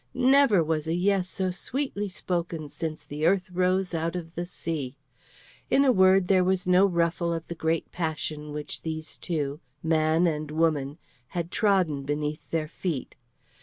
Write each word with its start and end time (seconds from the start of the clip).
Never 0.15 0.63
was 0.63 0.87
a 0.87 0.95
"Yes" 0.95 1.29
so 1.29 1.51
sweetly 1.51 2.09
spoken 2.09 2.67
since 2.69 3.03
the 3.03 3.27
earth 3.27 3.51
rose 3.51 3.93
out 3.93 4.15
of 4.15 4.33
the 4.33 4.47
sea. 4.47 4.95
In 5.69 5.85
a 5.85 5.91
word, 5.91 6.27
there 6.27 6.43
was 6.43 6.65
no 6.65 6.87
ruffle 6.87 7.31
of 7.31 7.47
the 7.49 7.53
great 7.53 7.91
passion 7.91 8.51
which 8.51 8.81
these 8.81 9.15
two, 9.15 9.59
man 9.83 10.25
and 10.25 10.49
woman, 10.49 10.97
had 11.37 11.51
trodden 11.51 12.01
beneath 12.01 12.49
their 12.49 12.67
feet. 12.67 13.15